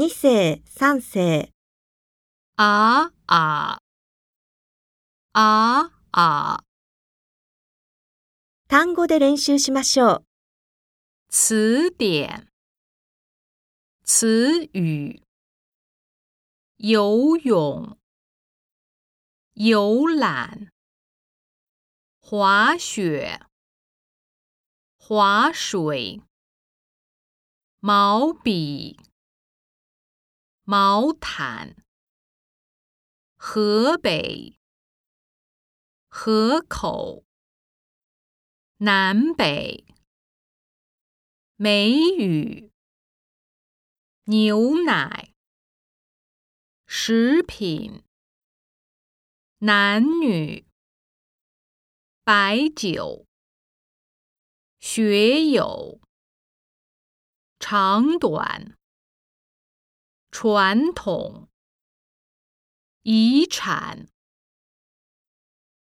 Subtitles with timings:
[0.00, 1.48] 二世、三世。
[2.54, 3.80] ああ。
[5.32, 6.60] ああ。
[8.68, 10.24] 単語で練習しましょう。
[11.30, 12.46] 词典、
[14.04, 15.20] 词语、
[16.78, 17.98] 游泳、
[19.56, 20.68] 游览、
[22.22, 23.26] 滑雪、
[25.08, 26.22] 滑水、
[27.82, 28.94] 毛笔。
[30.70, 31.76] 毛毯，
[33.38, 34.58] 河北，
[36.10, 37.24] 河口，
[38.80, 39.86] 南北，
[41.56, 42.70] 梅雨，
[44.24, 45.32] 牛奶，
[46.86, 48.04] 食品，
[49.60, 50.66] 男女，
[52.24, 53.24] 白酒，
[54.80, 55.98] 学友，
[57.58, 58.77] 长短。
[60.30, 61.48] 传统
[63.02, 64.08] 遗产。